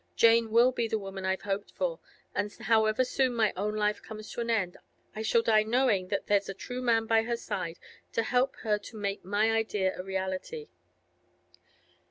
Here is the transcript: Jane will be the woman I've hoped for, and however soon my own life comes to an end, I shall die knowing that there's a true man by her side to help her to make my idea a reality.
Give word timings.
Jane 0.15 0.49
will 0.49 0.71
be 0.71 0.87
the 0.87 0.97
woman 0.97 1.25
I've 1.25 1.43
hoped 1.43 1.73
for, 1.73 1.99
and 2.33 2.51
however 2.51 3.05
soon 3.05 3.35
my 3.35 3.53
own 3.55 3.75
life 3.75 4.01
comes 4.01 4.31
to 4.31 4.41
an 4.41 4.49
end, 4.49 4.77
I 5.15 5.21
shall 5.21 5.43
die 5.43 5.61
knowing 5.61 6.07
that 6.07 6.25
there's 6.25 6.49
a 6.49 6.55
true 6.55 6.81
man 6.81 7.05
by 7.05 7.21
her 7.21 7.37
side 7.37 7.77
to 8.13 8.23
help 8.23 8.55
her 8.63 8.79
to 8.79 8.97
make 8.97 9.23
my 9.23 9.51
idea 9.51 9.95
a 9.95 10.01
reality. 10.01 10.69